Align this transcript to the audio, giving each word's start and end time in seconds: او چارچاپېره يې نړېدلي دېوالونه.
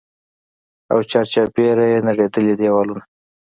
او 0.91 0.97
چارچاپېره 1.09 1.85
يې 1.91 1.99
نړېدلي 2.07 2.53
دېوالونه. 2.59 3.03